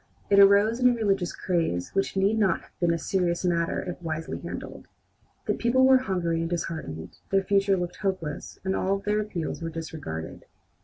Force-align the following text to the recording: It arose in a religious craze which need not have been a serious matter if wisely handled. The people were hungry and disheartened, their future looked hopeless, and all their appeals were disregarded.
It 0.31 0.39
arose 0.39 0.79
in 0.79 0.89
a 0.89 0.95
religious 0.95 1.31
craze 1.35 1.91
which 1.93 2.17
need 2.17 2.39
not 2.39 2.61
have 2.61 2.79
been 2.79 2.91
a 2.91 2.97
serious 2.97 3.45
matter 3.45 3.81
if 3.83 4.01
wisely 4.01 4.39
handled. 4.39 4.87
The 5.45 5.53
people 5.53 5.85
were 5.85 5.99
hungry 5.99 6.41
and 6.41 6.49
disheartened, 6.49 7.19
their 7.29 7.43
future 7.43 7.77
looked 7.77 7.97
hopeless, 7.97 8.57
and 8.63 8.75
all 8.75 8.97
their 8.97 9.19
appeals 9.19 9.61
were 9.61 9.69
disregarded. 9.69 10.45